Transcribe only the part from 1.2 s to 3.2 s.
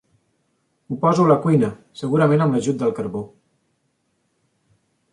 a la cuina, segurament amb l'ajut del